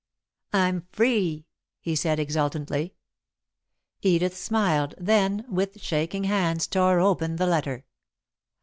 [0.53, 1.45] "I'm free!"
[1.79, 2.95] he said, exultantly.
[4.01, 7.85] Edith smiled, then, with shaking hands, tore open the letter.